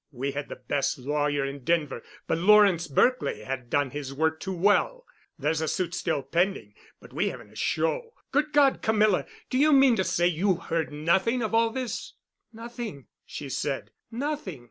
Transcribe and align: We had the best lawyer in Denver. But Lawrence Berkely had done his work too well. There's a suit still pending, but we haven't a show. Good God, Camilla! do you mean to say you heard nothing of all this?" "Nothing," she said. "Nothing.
We 0.09 0.31
had 0.31 0.49
the 0.49 0.55
best 0.55 0.97
lawyer 0.97 1.45
in 1.45 1.63
Denver. 1.63 2.01
But 2.25 2.39
Lawrence 2.39 2.87
Berkely 2.87 3.43
had 3.43 3.69
done 3.69 3.91
his 3.91 4.11
work 4.11 4.39
too 4.39 4.51
well. 4.57 5.05
There's 5.37 5.61
a 5.61 5.67
suit 5.67 5.93
still 5.93 6.23
pending, 6.23 6.73
but 6.99 7.13
we 7.13 7.29
haven't 7.29 7.51
a 7.51 7.55
show. 7.55 8.15
Good 8.31 8.51
God, 8.51 8.81
Camilla! 8.81 9.27
do 9.51 9.59
you 9.59 9.71
mean 9.71 9.95
to 9.97 10.03
say 10.03 10.25
you 10.25 10.55
heard 10.55 10.91
nothing 10.91 11.43
of 11.43 11.53
all 11.53 11.69
this?" 11.69 12.13
"Nothing," 12.51 13.09
she 13.27 13.47
said. 13.47 13.91
"Nothing. 14.09 14.59